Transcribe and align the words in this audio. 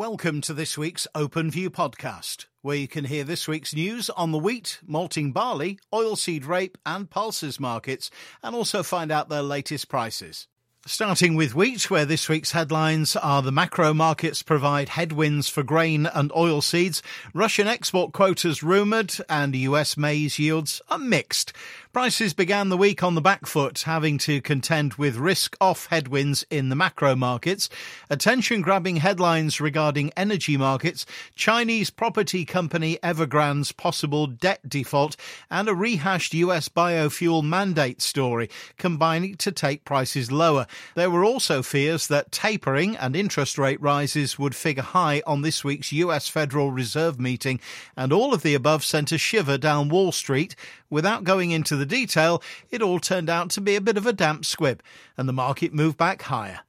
Welcome 0.00 0.40
to 0.42 0.54
this 0.54 0.78
week's 0.78 1.06
Open 1.14 1.50
View 1.50 1.70
podcast, 1.70 2.46
where 2.62 2.74
you 2.74 2.88
can 2.88 3.04
hear 3.04 3.22
this 3.22 3.46
week's 3.46 3.74
news 3.74 4.08
on 4.08 4.32
the 4.32 4.38
wheat, 4.38 4.80
malting 4.86 5.30
barley, 5.30 5.78
oilseed 5.92 6.46
rape, 6.46 6.78
and 6.86 7.10
pulses 7.10 7.60
markets, 7.60 8.10
and 8.42 8.56
also 8.56 8.82
find 8.82 9.12
out 9.12 9.28
their 9.28 9.42
latest 9.42 9.90
prices. 9.90 10.48
Starting 10.86 11.34
with 11.34 11.54
wheat, 11.54 11.90
where 11.90 12.06
this 12.06 12.26
week's 12.26 12.52
headlines 12.52 13.14
are 13.14 13.42
the 13.42 13.52
macro 13.52 13.92
markets 13.92 14.42
provide 14.42 14.88
headwinds 14.88 15.46
for 15.46 15.62
grain 15.62 16.06
and 16.06 16.30
oilseeds, 16.30 17.02
Russian 17.34 17.68
export 17.68 18.12
quotas 18.12 18.62
rumoured, 18.62 19.14
and 19.28 19.54
US 19.54 19.98
maize 19.98 20.38
yields 20.38 20.80
are 20.88 20.98
mixed. 20.98 21.52
Prices 21.92 22.32
began 22.34 22.68
the 22.68 22.76
week 22.76 23.02
on 23.02 23.16
the 23.16 23.20
back 23.20 23.46
foot, 23.46 23.80
having 23.80 24.16
to 24.18 24.40
contend 24.40 24.94
with 24.94 25.16
risk 25.16 25.56
off 25.60 25.86
headwinds 25.86 26.46
in 26.48 26.68
the 26.68 26.76
macro 26.76 27.16
markets, 27.16 27.68
attention 28.08 28.62
grabbing 28.62 28.98
headlines 28.98 29.60
regarding 29.60 30.12
energy 30.16 30.56
markets, 30.56 31.04
Chinese 31.34 31.90
property 31.90 32.44
company 32.44 32.96
Evergrande's 33.02 33.72
possible 33.72 34.28
debt 34.28 34.60
default, 34.68 35.16
and 35.50 35.68
a 35.68 35.74
rehashed 35.74 36.32
US 36.32 36.68
biofuel 36.68 37.42
mandate 37.42 38.00
story 38.00 38.48
combining 38.78 39.34
to 39.34 39.50
take 39.50 39.84
prices 39.84 40.30
lower. 40.30 40.68
There 40.94 41.10
were 41.10 41.24
also 41.24 41.62
fears 41.62 42.06
that 42.06 42.32
tapering 42.32 42.96
and 42.96 43.16
interest 43.16 43.58
rate 43.58 43.80
rises 43.80 44.38
would 44.38 44.54
figure 44.54 44.82
high 44.82 45.22
on 45.26 45.42
this 45.42 45.64
week's 45.64 45.92
US 45.92 46.28
Federal 46.28 46.70
Reserve 46.70 47.20
meeting, 47.20 47.60
and 47.96 48.12
all 48.12 48.32
of 48.32 48.42
the 48.42 48.54
above 48.54 48.84
sent 48.84 49.12
a 49.12 49.18
shiver 49.18 49.58
down 49.58 49.88
Wall 49.88 50.12
Street. 50.12 50.56
Without 50.88 51.24
going 51.24 51.50
into 51.50 51.76
the 51.76 51.86
detail, 51.86 52.42
it 52.70 52.82
all 52.82 53.00
turned 53.00 53.30
out 53.30 53.50
to 53.50 53.60
be 53.60 53.76
a 53.76 53.80
bit 53.80 53.96
of 53.96 54.06
a 54.06 54.12
damp 54.12 54.44
squib, 54.44 54.82
and 55.16 55.28
the 55.28 55.32
market 55.32 55.74
moved 55.74 55.96
back 55.96 56.22
higher. 56.22 56.60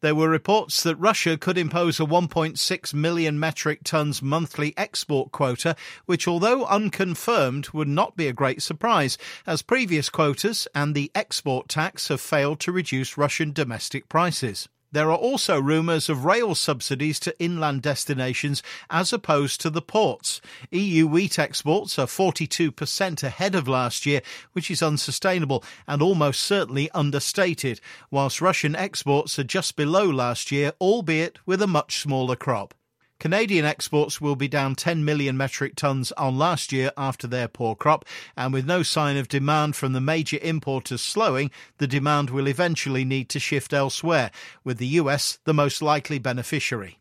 There 0.00 0.14
were 0.14 0.28
reports 0.28 0.82
that 0.82 0.96
Russia 0.96 1.36
could 1.36 1.58
impose 1.58 2.00
a 2.00 2.04
1.6 2.04 2.94
million 2.94 3.38
metric 3.38 3.80
tons 3.84 4.22
monthly 4.22 4.74
export 4.76 5.32
quota, 5.32 5.76
which, 6.06 6.26
although 6.28 6.64
unconfirmed, 6.66 7.70
would 7.70 7.88
not 7.88 8.16
be 8.16 8.28
a 8.28 8.32
great 8.32 8.62
surprise, 8.62 9.18
as 9.46 9.62
previous 9.62 10.08
quotas 10.08 10.68
and 10.74 10.94
the 10.94 11.10
export 11.14 11.68
tax 11.68 12.08
have 12.08 12.20
failed 12.20 12.60
to 12.60 12.72
reduce 12.72 13.18
Russian 13.18 13.52
domestic 13.52 14.08
prices. 14.08 14.68
There 14.90 15.10
are 15.10 15.16
also 15.16 15.60
rumours 15.60 16.08
of 16.08 16.24
rail 16.24 16.54
subsidies 16.54 17.20
to 17.20 17.38
inland 17.38 17.82
destinations 17.82 18.62
as 18.88 19.12
opposed 19.12 19.60
to 19.60 19.70
the 19.70 19.82
ports. 19.82 20.40
EU 20.70 21.06
wheat 21.06 21.38
exports 21.38 21.98
are 21.98 22.06
42% 22.06 23.22
ahead 23.22 23.54
of 23.54 23.68
last 23.68 24.06
year, 24.06 24.22
which 24.52 24.70
is 24.70 24.82
unsustainable 24.82 25.62
and 25.86 26.00
almost 26.00 26.40
certainly 26.40 26.90
understated, 26.92 27.82
whilst 28.10 28.40
Russian 28.40 28.74
exports 28.74 29.38
are 29.38 29.44
just 29.44 29.76
below 29.76 30.08
last 30.08 30.50
year, 30.50 30.72
albeit 30.80 31.38
with 31.44 31.60
a 31.60 31.66
much 31.66 32.00
smaller 32.00 32.36
crop. 32.36 32.72
Canadian 33.20 33.64
exports 33.64 34.20
will 34.20 34.36
be 34.36 34.46
down 34.46 34.76
10 34.76 35.04
million 35.04 35.36
metric 35.36 35.74
tonnes 35.74 36.12
on 36.16 36.38
last 36.38 36.70
year 36.70 36.92
after 36.96 37.26
their 37.26 37.48
poor 37.48 37.74
crop, 37.74 38.04
and 38.36 38.52
with 38.52 38.64
no 38.64 38.84
sign 38.84 39.16
of 39.16 39.26
demand 39.26 39.74
from 39.74 39.92
the 39.92 40.00
major 40.00 40.38
importers 40.40 41.00
slowing, 41.00 41.50
the 41.78 41.88
demand 41.88 42.30
will 42.30 42.46
eventually 42.46 43.04
need 43.04 43.28
to 43.28 43.40
shift 43.40 43.72
elsewhere, 43.72 44.30
with 44.62 44.78
the 44.78 44.86
US 44.86 45.40
the 45.44 45.54
most 45.54 45.82
likely 45.82 46.20
beneficiary. 46.20 46.97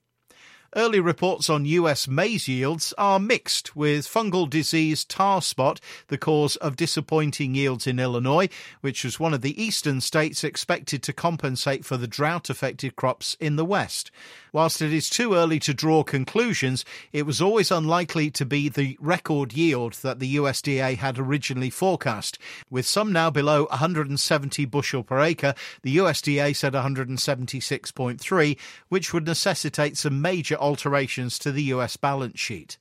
Early 0.78 1.00
reports 1.00 1.50
on 1.50 1.66
US 1.66 2.08
maize 2.08 2.48
yields 2.48 2.94
are 3.00 3.20
mixed, 3.20 3.76
with 3.76 4.06
fungal 4.06 4.48
disease 4.48 5.04
tar 5.04 5.42
spot 5.42 5.80
the 6.10 6.20
cause 6.20 6.56
of 6.58 6.76
disappointing 6.76 7.56
yields 7.56 7.88
in 7.88 7.98
Illinois, 7.98 8.48
which 8.82 9.04
was 9.04 9.20
one 9.20 9.34
of 9.34 9.42
the 9.42 9.60
eastern 9.60 10.02
states 10.02 10.44
expected 10.44 11.02
to 11.02 11.14
compensate 11.14 11.84
for 11.84 11.98
the 11.98 12.06
drought 12.06 12.52
affected 12.52 12.96
crops 12.96 13.36
in 13.40 13.56
the 13.56 13.66
west. 13.66 14.12
Whilst 14.54 14.82
it 14.82 14.94
is 14.94 15.10
too 15.10 15.34
early 15.34 15.60
to 15.62 15.74
draw 15.74 16.04
conclusions, 16.04 16.86
it 17.12 17.26
was 17.26 17.42
always 17.42 17.72
unlikely 17.72 18.32
to 18.32 18.46
be 18.46 18.70
the 18.70 18.98
record 19.00 19.54
yield 19.54 19.94
that 20.04 20.20
the 20.20 20.36
USDA 20.36 20.98
had 20.98 21.20
originally 21.20 21.70
forecast. 21.70 22.38
With 22.70 22.86
some 22.86 23.12
now 23.12 23.30
below 23.30 23.66
170 23.66 24.66
bushel 24.66 25.04
per 25.04 25.20
acre, 25.20 25.54
the 25.82 25.98
USDA 25.98 26.56
said 26.56 26.74
176.3, 26.74 28.58
which 28.90 29.14
would 29.14 29.26
necessitate 29.26 29.98
some 29.98 30.22
major 30.22 30.56
alterations 30.68 31.40
to 31.40 31.54
the 31.54 31.64
US 31.76 31.96
balance 31.96 32.38
sheet. 32.38 32.78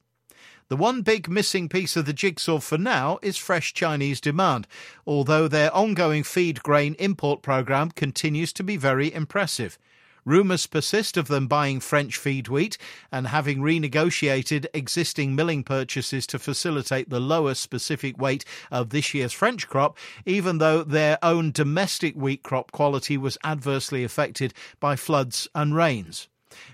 The 0.69 0.76
one 0.76 1.02
big 1.02 1.28
missing 1.28 1.69
piece 1.69 1.94
of 1.97 2.06
the 2.06 2.12
jigsaw 2.12 2.58
for 2.58 2.76
now 2.76 3.20
is 3.22 3.36
fresh 3.36 3.72
Chinese 3.72 4.20
demand, 4.20 4.66
although 5.06 5.47
their 5.47 5.72
ongoing 5.72 6.24
feed 6.24 6.64
grain 6.64 6.97
import 6.98 7.41
program 7.41 7.92
continues 7.92 8.52
to 8.54 8.64
be 8.64 8.76
very 8.76 9.14
impressive. 9.14 9.78
Rumours 10.24 10.66
persist 10.66 11.16
of 11.16 11.28
them 11.28 11.47
buying 11.47 11.78
French 11.78 12.16
feed 12.16 12.48
wheat 12.48 12.76
and 13.12 13.28
having 13.28 13.60
renegotiated 13.60 14.66
existing 14.74 15.36
milling 15.36 15.62
purchases 15.62 16.26
to 16.26 16.41
facilitate 16.41 17.10
the 17.10 17.20
lower 17.20 17.54
specific 17.54 18.18
weight 18.18 18.44
of 18.72 18.91
this 18.91 19.14
year's 19.14 19.32
French 19.32 19.68
crop, 19.68 19.97
even 20.24 20.58
though 20.58 20.82
their 20.82 21.16
own 21.22 21.53
domestic 21.53 22.16
wheat 22.16 22.42
crop 22.42 22.72
quality 22.72 23.16
was 23.16 23.38
adversely 23.44 24.03
affected 24.03 24.53
by 24.80 24.97
floods 24.97 25.47
and 25.54 25.76
rains. 25.76 26.26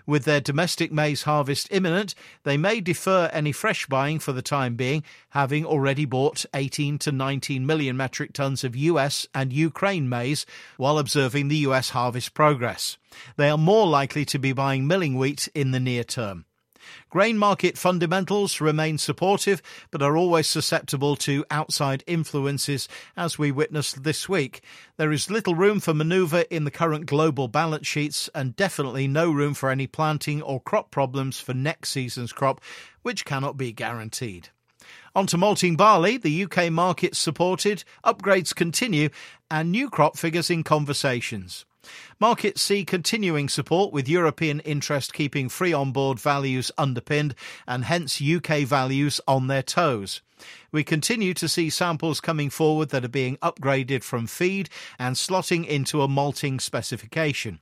With 0.06 0.24
their 0.24 0.40
domestic 0.40 0.92
maize 0.92 1.22
harvest 1.22 1.68
imminent, 1.70 2.14
they 2.44 2.56
may 2.56 2.80
defer 2.80 3.30
any 3.32 3.52
fresh 3.52 3.86
buying 3.86 4.18
for 4.18 4.32
the 4.32 4.42
time 4.42 4.74
being, 4.74 5.02
having 5.30 5.64
already 5.64 6.04
bought 6.04 6.44
18 6.54 6.98
to 6.98 7.12
19 7.12 7.66
million 7.66 7.96
metric 7.96 8.32
tons 8.32 8.64
of 8.64 8.76
US 8.76 9.26
and 9.34 9.52
Ukraine 9.52 10.08
maize 10.08 10.46
while 10.76 10.98
observing 10.98 11.48
the 11.48 11.58
US 11.68 11.90
harvest 11.90 12.34
progress. 12.34 12.96
They 13.36 13.50
are 13.50 13.58
more 13.58 13.86
likely 13.86 14.24
to 14.26 14.38
be 14.38 14.52
buying 14.52 14.86
milling 14.86 15.16
wheat 15.16 15.48
in 15.54 15.70
the 15.70 15.80
near 15.80 16.04
term. 16.04 16.44
Grain 17.10 17.38
market 17.38 17.76
fundamentals 17.76 18.60
remain 18.60 18.98
supportive, 18.98 19.62
but 19.90 20.02
are 20.02 20.16
always 20.16 20.46
susceptible 20.46 21.16
to 21.16 21.44
outside 21.50 22.04
influences, 22.06 22.88
as 23.16 23.38
we 23.38 23.50
witnessed 23.50 24.02
this 24.02 24.28
week. 24.28 24.62
There 24.96 25.12
is 25.12 25.30
little 25.30 25.54
room 25.54 25.80
for 25.80 25.94
manoeuvre 25.94 26.46
in 26.54 26.64
the 26.64 26.70
current 26.70 27.06
global 27.06 27.48
balance 27.48 27.86
sheets, 27.86 28.28
and 28.34 28.56
definitely 28.56 29.08
no 29.08 29.30
room 29.30 29.54
for 29.54 29.70
any 29.70 29.86
planting 29.86 30.42
or 30.42 30.60
crop 30.60 30.90
problems 30.90 31.40
for 31.40 31.54
next 31.54 31.90
season's 31.90 32.32
crop, 32.32 32.60
which 33.02 33.24
cannot 33.24 33.56
be 33.56 33.72
guaranteed. 33.72 34.48
On 35.14 35.26
to 35.26 35.36
malting 35.36 35.76
barley, 35.76 36.16
the 36.16 36.44
UK 36.44 36.72
market 36.72 37.14
supported, 37.14 37.84
upgrades 38.04 38.54
continue, 38.54 39.10
and 39.50 39.70
new 39.70 39.90
crop 39.90 40.16
figures 40.16 40.48
in 40.50 40.64
conversations. 40.64 41.66
Markets 42.20 42.62
see 42.62 42.84
continuing 42.84 43.48
support 43.48 43.92
with 43.92 44.08
European 44.08 44.60
interest 44.60 45.12
keeping 45.12 45.48
free 45.48 45.72
on 45.72 45.92
board 45.92 46.20
values 46.20 46.70
underpinned 46.78 47.34
and 47.66 47.84
hence 47.84 48.22
UK 48.22 48.60
values 48.60 49.20
on 49.26 49.48
their 49.48 49.62
toes. 49.62 50.20
We 50.70 50.84
continue 50.84 51.34
to 51.34 51.48
see 51.48 51.70
samples 51.70 52.20
coming 52.20 52.50
forward 52.50 52.90
that 52.90 53.04
are 53.04 53.08
being 53.08 53.36
upgraded 53.38 54.02
from 54.02 54.26
feed 54.26 54.68
and 54.98 55.16
slotting 55.16 55.66
into 55.66 56.02
a 56.02 56.08
malting 56.08 56.60
specification. 56.60 57.60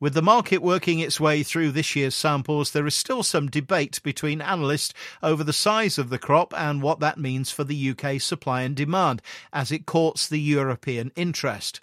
With 0.00 0.14
the 0.14 0.22
market 0.22 0.62
working 0.62 1.00
its 1.00 1.18
way 1.18 1.42
through 1.42 1.72
this 1.72 1.96
year's 1.96 2.14
samples, 2.14 2.72
there 2.72 2.86
is 2.86 2.94
still 2.94 3.22
some 3.22 3.48
debate 3.48 4.02
between 4.02 4.40
analysts 4.40 4.94
over 5.22 5.42
the 5.42 5.52
size 5.52 5.98
of 5.98 6.10
the 6.10 6.18
crop 6.18 6.54
and 6.56 6.82
what 6.82 7.00
that 7.00 7.18
means 7.18 7.50
for 7.50 7.64
the 7.64 7.90
UK 7.90 8.20
supply 8.20 8.62
and 8.62 8.76
demand 8.76 9.22
as 9.52 9.72
it 9.72 9.86
courts 9.86 10.28
the 10.28 10.40
European 10.40 11.12
interest. 11.16 11.80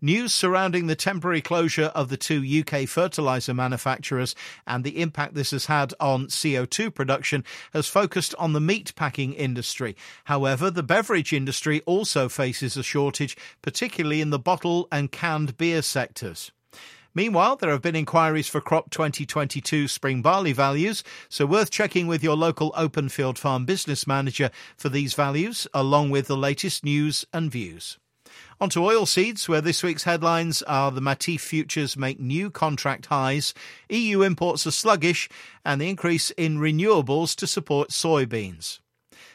News 0.00 0.34
surrounding 0.34 0.86
the 0.86 0.94
temporary 0.94 1.40
closure 1.40 1.92
of 1.94 2.08
the 2.08 2.16
two 2.16 2.42
UK 2.42 2.88
fertiliser 2.88 3.54
manufacturers 3.54 4.34
and 4.66 4.84
the 4.84 5.00
impact 5.00 5.34
this 5.34 5.50
has 5.50 5.66
had 5.66 5.94
on 6.00 6.26
CO2 6.26 6.94
production 6.94 7.44
has 7.72 7.86
focused 7.86 8.34
on 8.38 8.52
the 8.52 8.60
meat 8.60 8.94
packing 8.96 9.32
industry. 9.32 9.96
However, 10.24 10.70
the 10.70 10.82
beverage 10.82 11.32
industry 11.32 11.80
also 11.86 12.28
faces 12.28 12.76
a 12.76 12.82
shortage, 12.82 13.36
particularly 13.62 14.20
in 14.20 14.30
the 14.30 14.38
bottle 14.38 14.88
and 14.92 15.12
canned 15.12 15.56
beer 15.56 15.82
sectors. 15.82 16.52
Meanwhile, 17.16 17.56
there 17.56 17.70
have 17.70 17.80
been 17.80 17.96
inquiries 17.96 18.46
for 18.46 18.60
crop 18.60 18.90
2022 18.90 19.88
spring 19.88 20.20
barley 20.20 20.52
values, 20.52 21.02
so 21.30 21.46
worth 21.46 21.70
checking 21.70 22.06
with 22.06 22.22
your 22.22 22.36
local 22.36 22.72
OpenField 22.72 23.38
farm 23.38 23.64
business 23.64 24.06
manager 24.06 24.50
for 24.76 24.90
these 24.90 25.14
values, 25.14 25.66
along 25.72 26.10
with 26.10 26.26
the 26.26 26.36
latest 26.36 26.84
news 26.84 27.24
and 27.32 27.50
views. 27.50 27.96
On 28.60 28.70
to 28.70 28.80
oilseeds, 28.80 29.48
where 29.48 29.60
this 29.60 29.82
week's 29.82 30.04
headlines 30.04 30.62
are 30.62 30.90
the 30.90 31.00
Matif 31.00 31.40
futures 31.40 31.96
make 31.96 32.18
new 32.18 32.50
contract 32.50 33.06
highs, 33.06 33.52
EU 33.90 34.22
imports 34.22 34.66
are 34.66 34.70
sluggish, 34.70 35.28
and 35.64 35.80
the 35.80 35.88
increase 35.88 36.30
in 36.32 36.58
renewables 36.58 37.34
to 37.36 37.46
support 37.46 37.90
soybeans. 37.90 38.80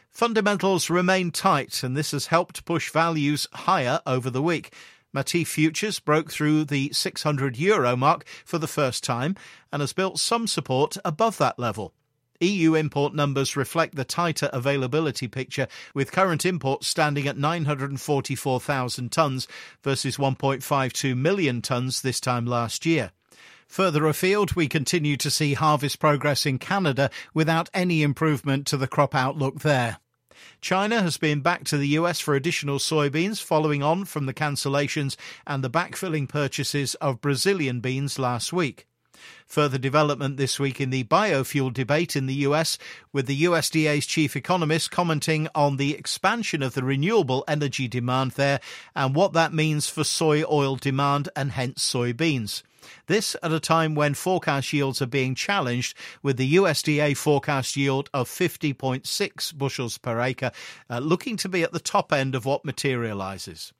Fundamentals 0.10 0.90
remain 0.90 1.32
tight, 1.32 1.84
and 1.84 1.96
this 1.96 2.12
has 2.12 2.28
helped 2.28 2.66
push 2.66 2.92
values 2.92 3.48
higher 3.54 4.02
over 4.06 4.30
the 4.30 4.42
week. 4.42 4.74
Matif 5.16 5.48
futures 5.48 6.00
broke 6.00 6.32
through 6.32 6.66
the 6.66 6.92
600 6.94 7.58
euro 7.58 7.96
mark 7.96 8.26
for 8.46 8.58
the 8.58 8.68
first 8.68 9.04
time 9.04 9.36
and 9.72 9.82
has 9.82 9.94
built 9.94 10.20
some 10.20 10.48
support 10.48 10.98
above 11.04 11.38
that 11.38 11.60
level. 11.60 11.94
EU 12.42 12.76
import 12.76 13.14
numbers 13.14 13.56
reflect 13.56 13.96
the 13.96 14.04
tighter 14.04 14.50
availability 14.52 15.28
picture, 15.28 15.68
with 15.94 16.12
current 16.12 16.46
imports 16.46 16.88
standing 16.88 17.28
at 17.28 17.38
944,000 17.38 19.12
tonnes 19.12 19.48
versus 19.84 20.18
1.52 20.18 21.16
million 21.16 21.62
tonnes 21.62 22.02
this 22.02 22.20
time 22.20 22.46
last 22.46 22.86
year. 22.86 23.12
Further 23.68 24.06
afield, 24.06 24.54
we 24.54 24.68
continue 24.68 25.16
to 25.16 25.32
see 25.32 25.54
harvest 25.54 26.00
progress 26.00 26.46
in 26.46 26.60
Canada 26.60 27.10
without 27.34 27.70
any 27.74 28.04
improvement 28.04 28.68
to 28.68 28.76
the 28.76 28.88
crop 28.88 29.16
outlook 29.16 29.62
there. 29.62 30.00
China 30.60 31.02
has 31.02 31.18
been 31.18 31.42
back 31.42 31.64
to 31.66 31.78
the 31.78 31.88
US 31.90 32.20
for 32.20 32.36
additional 32.36 32.80
soybeans 32.80 33.42
following 33.42 33.82
on 33.82 34.06
from 34.06 34.26
the 34.26 34.34
cancellations 34.34 35.16
and 35.48 35.64
the 35.64 35.70
backfilling 35.70 36.28
purchases 36.28 36.96
of 36.96 37.22
Brazilian 37.22 37.80
beans 37.80 38.20
last 38.20 38.52
week. 38.52 38.88
Further 39.48 39.78
development 39.78 40.38
this 40.38 40.60
week 40.60 40.80
in 40.80 40.90
the 40.90 41.04
biofuel 41.04 41.74
debate 41.74 42.16
in 42.16 42.26
the 42.26 42.46
US, 42.46 42.78
with 43.12 43.28
the 43.28 43.44
USDA's 43.44 44.06
chief 44.06 44.36
economist 44.36 44.92
commenting 44.92 45.48
on 45.54 45.78
the 45.78 45.96
expansion 45.96 46.64
of 46.64 46.74
the 46.74 46.84
renewable 46.84 47.44
energy 47.48 47.88
demand 47.88 48.32
there 48.32 48.60
and 48.96 49.16
what 49.16 49.34
that 49.34 49.54
means 49.54 49.88
for 49.88 50.04
soy 50.04 50.44
oil 50.44 50.76
demand 50.76 51.30
and 51.36 51.52
hence 51.52 51.84
soybeans. 51.84 52.64
This 53.08 53.36
at 53.44 53.52
a 53.52 53.60
time 53.60 53.94
when 53.94 54.14
forecast 54.14 54.74
yields 54.74 55.02
are 55.02 55.08
being 55.08 55.36
challenged, 55.36 55.96
with 56.24 56.38
the 56.38 56.56
USDA 56.56 57.16
forecast 57.16 57.76
yield 57.76 58.10
of 58.14 58.28
50.6 58.28 59.58
bushels 59.58 59.98
per 59.98 60.20
acre 60.20 60.52
uh, 60.90 61.00
looking 61.00 61.38
to 61.38 61.50
be 61.50 61.64
at 61.64 61.74
the 61.74 61.80
top 61.80 62.12
end 62.12 62.36
of 62.36 62.46
what 62.46 62.66
materialises 62.66 63.74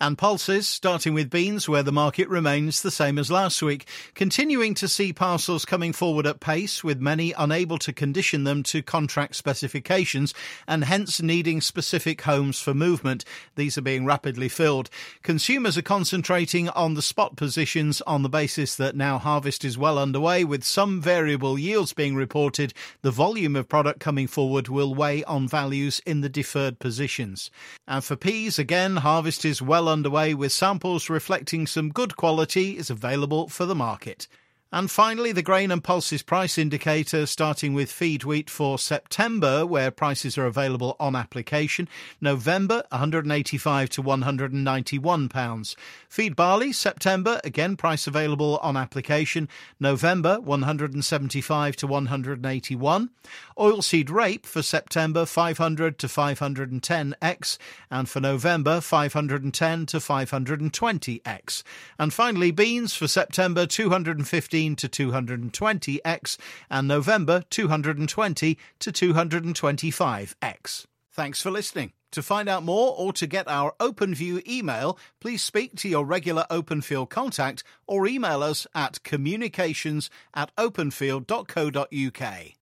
and 0.00 0.16
pulses, 0.16 0.66
starting 0.66 1.12
with 1.12 1.28
beans, 1.28 1.68
where 1.68 1.82
the 1.82 1.92
market 1.92 2.28
remains 2.28 2.80
the 2.80 2.90
same 2.90 3.18
as 3.18 3.30
last 3.30 3.60
week, 3.62 3.86
continuing 4.14 4.72
to 4.74 4.88
see 4.88 5.12
parcels 5.12 5.64
coming 5.64 5.92
forward 5.92 6.26
at 6.26 6.40
pace, 6.40 6.82
with 6.82 7.00
many 7.00 7.32
unable 7.36 7.76
to 7.78 7.92
condition 7.92 8.44
them 8.44 8.62
to 8.62 8.82
contract 8.82 9.36
specifications 9.36 10.32
and 10.66 10.84
hence 10.84 11.20
needing 11.20 11.60
specific 11.60 12.22
homes 12.22 12.58
for 12.58 12.72
movement. 12.72 13.24
These 13.56 13.76
are 13.76 13.82
being 13.82 14.06
rapidly 14.06 14.48
filled. 14.48 14.88
Consumers 15.22 15.76
are 15.76 15.82
concentrating 15.82 16.70
on 16.70 16.94
the 16.94 17.02
spot 17.02 17.36
positions 17.36 18.00
on 18.02 18.22
the 18.22 18.28
basis 18.28 18.76
that 18.76 18.96
now 18.96 19.18
harvest 19.18 19.64
is 19.64 19.76
well 19.76 19.98
underway, 19.98 20.44
with 20.44 20.64
some 20.64 21.02
variable 21.02 21.58
yields 21.58 21.92
being 21.92 22.14
reported. 22.14 22.72
The 23.02 23.10
volume 23.10 23.56
of 23.56 23.68
product 23.68 24.00
coming 24.00 24.26
forward 24.26 24.68
will 24.68 24.94
weigh 24.94 25.22
on 25.24 25.46
values 25.46 26.00
in 26.06 26.22
the 26.22 26.30
deferred 26.30 26.78
positions. 26.78 27.50
And 27.86 28.02
for 28.02 28.16
peas, 28.16 28.58
again, 28.58 28.96
harvest 28.96 29.44
is 29.44 29.60
well 29.60 29.89
underway 29.90 30.32
with 30.32 30.52
samples 30.52 31.10
reflecting 31.10 31.66
some 31.66 31.90
good 31.90 32.16
quality 32.16 32.78
is 32.78 32.88
available 32.88 33.48
for 33.48 33.66
the 33.66 33.74
market. 33.74 34.26
And 34.72 34.88
finally, 34.88 35.32
the 35.32 35.42
grain 35.42 35.72
and 35.72 35.82
pulses 35.82 36.22
price 36.22 36.56
indicator, 36.56 37.26
starting 37.26 37.74
with 37.74 37.90
feed 37.90 38.22
wheat 38.22 38.48
for 38.48 38.78
September, 38.78 39.66
where 39.66 39.90
prices 39.90 40.38
are 40.38 40.46
available 40.46 40.94
on 41.00 41.16
application. 41.16 41.88
November, 42.20 42.84
185 42.90 43.88
to 43.90 44.02
191 44.02 45.28
pounds. 45.28 45.74
Feed 46.08 46.36
barley, 46.36 46.72
September, 46.72 47.40
again 47.42 47.76
price 47.76 48.06
available 48.06 48.58
on 48.58 48.76
application. 48.76 49.48
November, 49.80 50.40
175 50.40 51.74
to 51.74 51.86
181. 51.88 53.10
Oilseed 53.58 54.08
rape 54.08 54.46
for 54.46 54.62
September, 54.62 55.26
500 55.26 55.98
to 55.98 56.08
510 56.08 57.16
x, 57.20 57.58
and 57.90 58.08
for 58.08 58.20
November, 58.20 58.80
510 58.80 59.86
to 59.86 59.98
520 59.98 61.22
x. 61.24 61.64
And 61.98 62.14
finally, 62.14 62.52
beans 62.52 62.94
for 62.94 63.08
September, 63.08 63.66
250 63.66 64.59
to 64.76 64.88
220x, 64.88 66.38
and 66.70 66.88
November 66.88 67.44
220 67.50 68.58
to 68.78 68.92
225x. 68.92 70.86
Thanks 71.12 71.42
for 71.42 71.50
listening. 71.50 71.92
To 72.12 72.22
find 72.22 72.48
out 72.48 72.64
more 72.64 72.94
or 72.96 73.12
to 73.12 73.26
get 73.26 73.46
our 73.46 73.74
OpenView 73.78 74.46
email, 74.46 74.98
please 75.20 75.42
speak 75.42 75.76
to 75.76 75.88
your 75.88 76.04
regular 76.04 76.44
OpenField 76.50 77.08
contact 77.08 77.62
or 77.86 78.06
email 78.06 78.42
us 78.42 78.66
at 78.74 79.02
communications 79.04 80.10
at 80.34 80.54
openfield.co.uk. 80.56 82.59